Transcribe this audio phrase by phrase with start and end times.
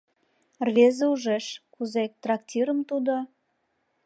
[0.67, 3.15] Рвезе ужеш, кузе трактирым тудо